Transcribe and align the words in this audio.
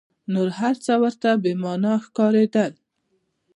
نور 0.33 0.49
هر 0.59 0.75
څه 0.85 0.93
ورته 1.03 1.29
بې 1.41 1.53
مانا 1.63 1.93
ښکارېدل. 2.05 2.71